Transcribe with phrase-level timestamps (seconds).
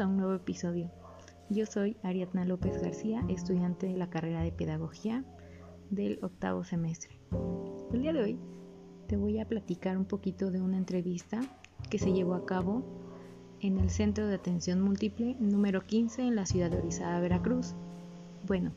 [0.00, 0.90] a un nuevo episodio.
[1.50, 5.24] Yo soy Ariadna López García, estudiante de la carrera de Pedagogía
[5.90, 7.20] del octavo semestre.
[7.92, 8.38] El día de hoy
[9.08, 11.40] te voy a platicar un poquito de una entrevista
[11.90, 12.82] que se llevó a cabo
[13.60, 17.74] en el Centro de Atención Múltiple número 15 en la ciudad de Orizaba, Veracruz.
[18.46, 18.72] Bueno,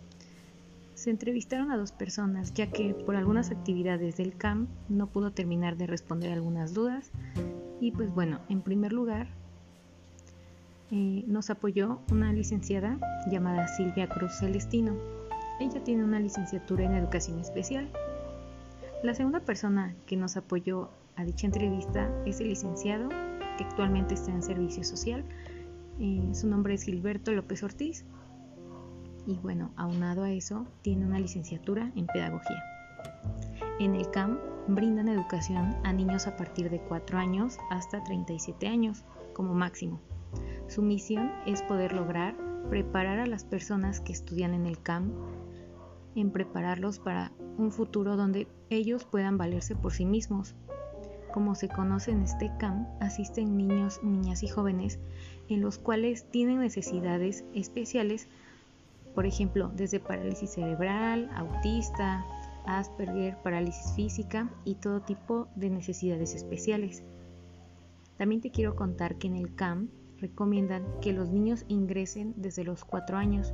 [0.94, 5.78] se entrevistaron a dos personas ya que por algunas actividades del CAM no pudo terminar
[5.78, 7.12] de responder algunas dudas
[7.80, 9.43] y pues bueno, en primer lugar
[10.94, 14.96] nos apoyó una licenciada llamada Silvia Cruz Celestino.
[15.60, 17.90] Ella tiene una licenciatura en educación especial.
[19.02, 23.10] La segunda persona que nos apoyó a dicha entrevista es el licenciado
[23.58, 25.26] que actualmente está en servicio social.
[26.00, 28.06] Eh, su nombre es Gilberto López Ortiz.
[29.26, 32.62] Y bueno, aunado a eso, tiene una licenciatura en pedagogía.
[33.80, 39.04] En el CAM brindan educación a niños a partir de 4 años hasta 37 años
[39.34, 40.00] como máximo.
[40.68, 42.36] Su misión es poder lograr
[42.70, 45.12] preparar a las personas que estudian en el CAM,
[46.16, 50.56] en prepararlos para un futuro donde ellos puedan valerse por sí mismos.
[51.34, 55.00] Como se conoce en este CAM, asisten niños, niñas y jóvenes
[55.50, 58.28] en los cuales tienen necesidades especiales,
[59.14, 62.26] por ejemplo, desde parálisis cerebral, autista,
[62.66, 67.04] Asperger, parálisis física y todo tipo de necesidades especiales.
[68.18, 69.90] También te quiero contar que en el CAM
[70.24, 73.54] recomiendan que los niños ingresen desde los 4 años,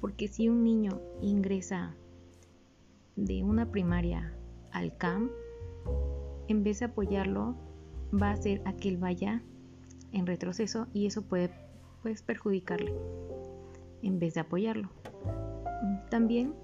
[0.00, 1.94] porque si un niño ingresa
[3.14, 4.34] de una primaria
[4.72, 5.30] al CAM,
[6.48, 7.56] en vez de apoyarlo,
[8.10, 9.42] va a hacer a que él vaya
[10.12, 11.50] en retroceso y eso puede
[12.02, 12.94] pues, perjudicarle
[14.02, 14.88] en vez de apoyarlo.
[16.08, 16.54] También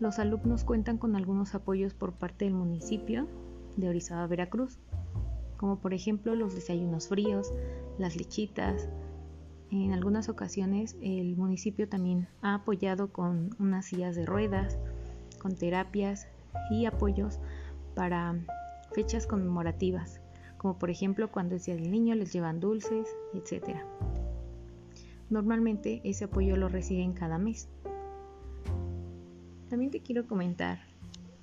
[0.00, 3.28] los alumnos cuentan con algunos apoyos por parte del municipio
[3.76, 4.80] de Orizaba, Veracruz,
[5.58, 7.52] como por ejemplo los desayunos fríos,
[7.98, 8.88] las lechitas.
[9.70, 14.78] En algunas ocasiones el municipio también ha apoyado con unas sillas de ruedas,
[15.42, 16.28] con terapias
[16.70, 17.38] y apoyos
[17.94, 18.36] para
[18.94, 20.20] fechas conmemorativas,
[20.56, 23.76] como por ejemplo cuando es Día del Niño les llevan dulces, etc.
[25.28, 27.68] Normalmente ese apoyo lo reciben cada mes.
[29.68, 30.78] También te quiero comentar,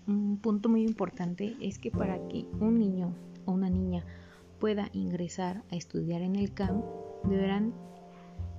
[0.07, 3.13] un punto muy importante es que para que un niño
[3.45, 4.03] o una niña
[4.59, 6.81] pueda ingresar a estudiar en el CAM,
[7.23, 7.73] deberán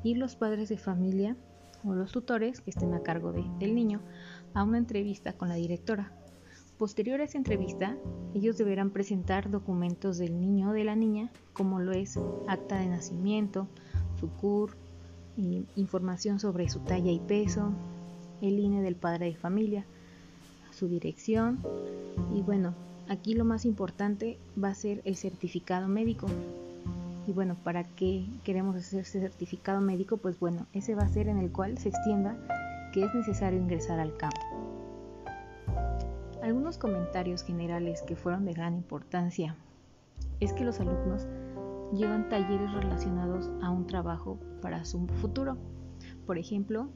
[0.02, 1.36] ir los padres de familia
[1.84, 4.00] o los tutores que estén a cargo del niño
[4.54, 6.12] a una entrevista con la directora.
[6.78, 7.96] Posterior a esa entrevista,
[8.34, 12.86] ellos deberán presentar documentos del niño o de la niña, como lo es acta de
[12.86, 13.66] nacimiento,
[14.20, 14.76] su CUR,
[15.76, 17.72] información sobre su talla y peso,
[18.42, 19.86] el INE del padre de familia,
[20.72, 21.60] su dirección
[22.34, 22.74] y bueno,
[23.08, 26.26] Aquí lo más importante va a ser el certificado médico.
[27.28, 30.16] Y bueno, ¿para qué queremos hacer ese certificado médico?
[30.16, 32.36] Pues bueno, ese va a ser en el cual se extienda
[32.92, 34.40] que es necesario ingresar al campo.
[36.42, 39.54] Algunos comentarios generales que fueron de gran importancia
[40.40, 41.26] es que los alumnos
[41.92, 45.56] llevan talleres relacionados a un trabajo para su futuro.
[46.26, 46.88] Por ejemplo,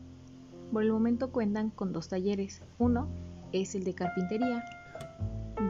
[0.73, 2.63] por el momento cuentan con dos talleres.
[2.79, 3.09] Uno
[3.53, 4.65] es el de carpintería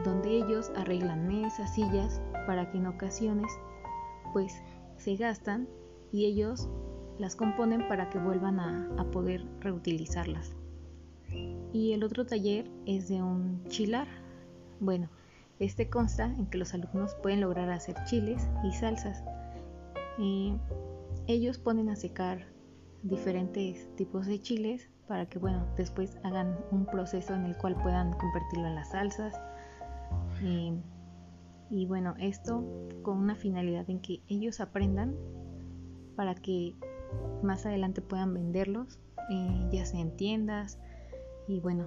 [0.05, 3.51] donde ellos arreglan mesas, sillas, para que en ocasiones
[4.33, 4.63] pues
[4.97, 5.69] se gastan
[6.13, 6.69] y ellos
[7.19, 10.55] las componen para que vuelvan a, poder reutilizarlas.
[11.73, 14.09] Y el otro taller es de un chilar.
[14.79, 15.11] Bueno,
[15.59, 19.23] este consta en que los alumnos pueden lograr hacer chiles y salsas.
[21.27, 22.47] ellos ponen a secar
[23.03, 28.13] diferentes tipos de chiles para que bueno después hagan un proceso en el cual puedan
[28.13, 29.35] convertirlo en las salsas
[30.43, 32.65] y bueno, esto
[33.03, 35.15] con una finalidad en que ellos aprendan
[36.17, 36.75] para que
[37.43, 38.99] más adelante puedan venderlos,
[39.31, 40.79] eh, ya sea en tiendas
[41.49, 41.87] y bueno,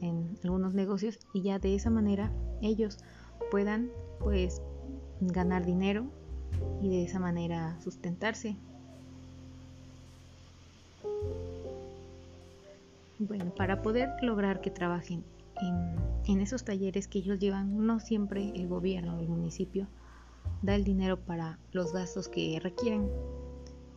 [0.00, 2.98] en algunos negocios y ya de esa manera ellos
[3.50, 3.90] puedan
[4.20, 4.62] pues
[5.20, 6.06] ganar dinero
[6.80, 8.56] y de esa manera sustentarse.
[13.18, 15.24] Bueno, para poder lograr que trabajen
[15.60, 15.94] en,
[16.26, 19.88] esos talleres que ellos llevan, no siempre el gobierno, el municipio,
[20.62, 23.10] da el dinero para los gastos que requieren.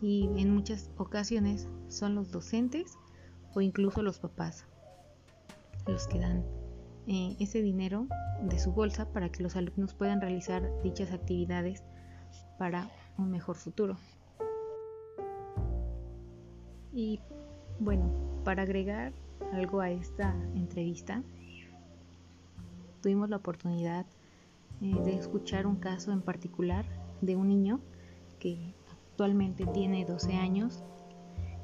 [0.01, 2.97] Y en muchas ocasiones son los docentes
[3.53, 4.65] o incluso los papás
[5.87, 6.43] los que dan
[7.07, 8.07] eh, ese dinero
[8.41, 11.83] de su bolsa para que los alumnos puedan realizar dichas actividades
[12.57, 13.97] para un mejor futuro.
[16.91, 17.19] Y
[17.79, 18.09] bueno,
[18.43, 19.13] para agregar
[19.53, 21.23] algo a esta entrevista,
[23.05, 24.07] tuvimos la oportunidad
[24.81, 26.85] eh, de escuchar un caso en particular
[27.21, 27.79] de un niño
[28.39, 30.83] que actualmente tiene 12 años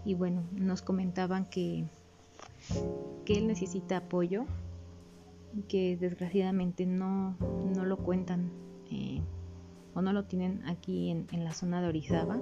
[0.05, 1.85] y bueno, nos comentaban que,
[3.25, 4.45] que él necesita apoyo,
[5.67, 7.35] que desgraciadamente no,
[7.75, 8.51] no lo cuentan
[8.91, 9.23] eh,
[9.95, 12.39] o no lo tienen aquí en, la zona de Orizaba.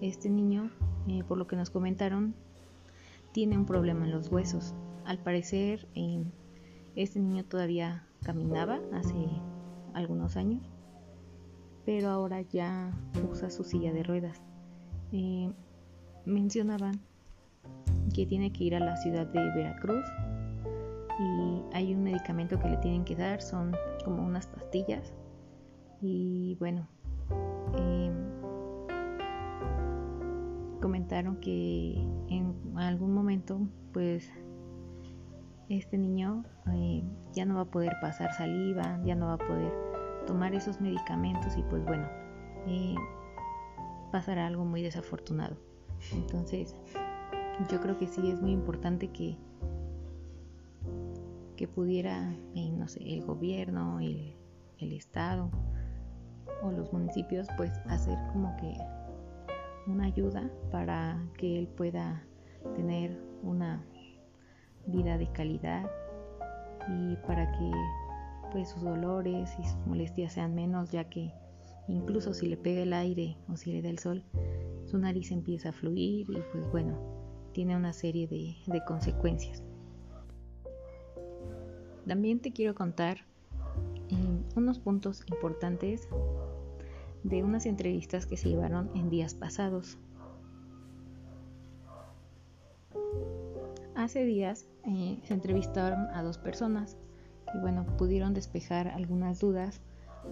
[0.00, 0.72] Este niño,
[1.06, 2.34] eh, por lo que nos comentaron,
[3.30, 4.74] tiene un problema en los huesos.
[5.04, 5.86] Al parecer,
[6.96, 9.14] este niño todavía caminaba hace
[9.92, 10.62] algunos años,
[11.84, 12.92] pero ahora ya
[13.30, 14.42] usa su silla de ruedas.
[15.12, 15.52] Eh,
[16.24, 17.00] mencionaban
[18.14, 20.04] que tiene que ir a la ciudad de Veracruz
[21.20, 25.12] y hay un medicamento que le tienen que dar, son como unas pastillas
[26.00, 26.88] y bueno,
[27.76, 28.12] em,
[30.80, 31.94] comentaron que
[32.28, 33.60] en algún momento
[33.92, 34.30] pues
[35.68, 37.02] este niño eh,
[37.32, 39.72] ya no va a poder pasar saliva, ya no va a poder
[40.26, 42.06] tomar esos medicamentos y pues bueno,
[42.66, 42.94] eh,
[44.12, 45.56] pasará algo muy desafortunado.
[46.12, 46.74] Entonces,
[47.70, 49.36] yo creo que sí es muy importante que,
[51.56, 54.34] que pudiera, eh, no sé, el gobierno, el,
[54.78, 55.50] Estado
[56.62, 58.76] o los municipios, pues hacer como que
[59.86, 62.22] una ayuda para que él pueda
[62.76, 63.18] tener
[64.94, 65.90] vida de calidad
[66.88, 67.70] y para que
[68.52, 71.32] pues sus dolores y sus molestias sean menos ya que
[71.88, 74.22] incluso si le pega el aire o si le da el sol
[74.84, 77.14] su nariz empieza a fluir y pues bueno
[77.54, 79.62] tiene una serie de, consecuencias.
[82.06, 83.24] También te quiero contar
[84.10, 86.08] eh, unos puntos importantes
[87.22, 89.96] de unas entrevistas que se llevaron en días pasados
[94.04, 96.98] hace días eh, se entrevistaron a dos personas
[97.54, 99.80] y bueno, pudieron despejar algunas dudas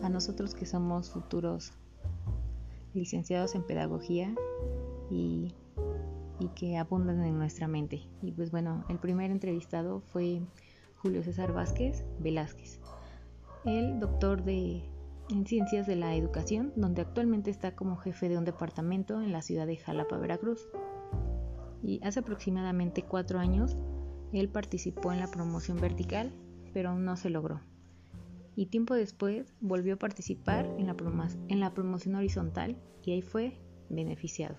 [0.02, 1.72] a nosotros que somos futuros
[2.94, 4.34] licenciados en pedagogía
[5.10, 5.54] y,
[6.56, 8.02] que abundan en nuestra mente.
[8.20, 10.42] Y pues bueno, el primer entrevistado fue
[10.96, 12.80] Julio César Vázquez Velázquez,
[13.64, 14.82] el doctor de,
[15.30, 19.40] en ciencias de la educación, donde actualmente está como jefe de un departamento en la
[19.40, 20.66] ciudad de Jalapa, Veracruz.
[21.82, 23.76] Y hace aproximadamente cuatro años
[24.32, 26.32] él participó en la promoción vertical,
[26.72, 27.60] pero aún no se logró.
[28.56, 30.86] Y tiempo después volvió a participar en
[31.60, 33.58] la, promoción horizontal y ahí fue
[33.88, 34.56] beneficiado.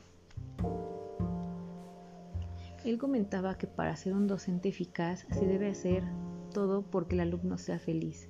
[2.85, 6.03] Él comentaba que para ser un docente eficaz se debe hacer
[6.53, 8.29] todo porque el alumno sea feliz,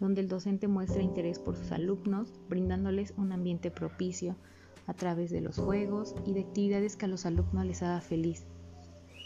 [0.00, 4.36] donde el docente muestra interés por sus alumnos, brindándoles un ambiente propicio
[4.90, 8.48] a través de los juegos y de actividades que a los alumnos les haga feliz,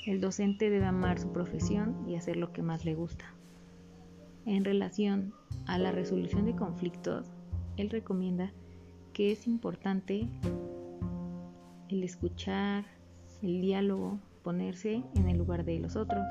[0.06, 3.25] el docente debe amar su profesión y hacer lo que más le gusta.
[4.44, 5.32] En relación
[5.66, 7.32] a la resolución de conflictos,
[7.78, 8.52] él recomienda
[9.14, 10.28] que es importante
[11.88, 12.84] el escuchar,
[13.40, 16.22] el diálogo, ponerse en el lugar de los otros,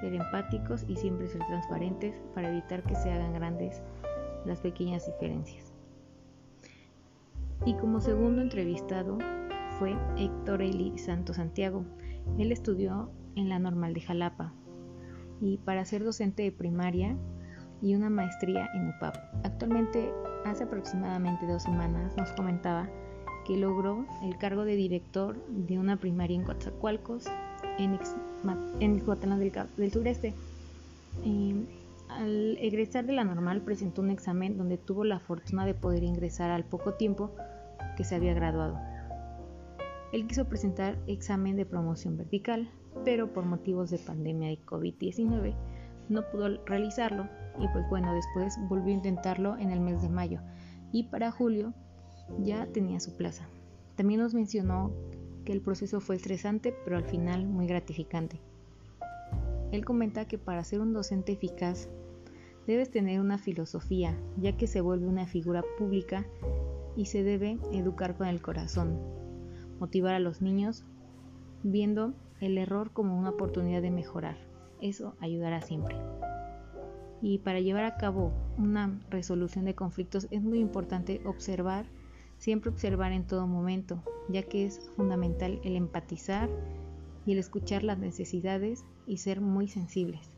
[0.00, 3.80] ser empáticos y siempre ser transparentes para evitar que se hagan grandes
[4.44, 5.75] las pequeñas diferencias.
[7.64, 9.18] Y como segundo entrevistado
[9.78, 11.84] fue Héctor Eli Santos Santiago,
[12.38, 14.52] él estudió en la Normal de Jalapa
[15.40, 17.16] y para ser docente de primaria
[17.82, 19.16] y una maestría en UPAP.
[19.44, 20.10] Actualmente,
[20.44, 22.88] hace aproximadamente dos semanas, nos comentaba
[23.46, 27.26] que logró el cargo de director de una primaria en Coatzacoalcos,
[27.78, 27.98] en,
[28.80, 30.34] en del, del sureste.
[32.08, 36.50] al egresar de la normal presentó un examen donde tuvo la fortuna de poder ingresar
[36.50, 37.30] al poco tiempo
[37.96, 38.78] que se había graduado.
[40.12, 42.70] Él quiso presentar examen de promoción vertical,
[43.04, 45.54] pero por motivos de pandemia de COVID-19
[46.08, 50.40] no pudo realizarlo y pues bueno, después volvió a intentarlo en el mes de mayo
[50.92, 51.74] y para julio
[52.38, 53.48] ya tenía su plaza.
[53.96, 54.92] También nos mencionó
[55.44, 58.40] que el proceso fue estresante, pero al final muy gratificante.
[59.72, 61.88] Él comenta que para ser un docente eficaz
[62.66, 66.26] debes tener una filosofía, ya que se vuelve una figura pública
[66.96, 68.98] y se debe educar con el corazón,
[69.78, 70.84] motivar a los niños
[71.62, 74.36] viendo el error como una oportunidad de mejorar.
[74.80, 75.96] Eso ayudará siempre.
[77.22, 81.86] Y para llevar a cabo una resolución de conflictos es muy importante observar,
[82.38, 86.50] siempre observar en todo momento, ya que es fundamental el empatizar
[87.24, 90.35] y el escuchar las necesidades y ser muy sensibles.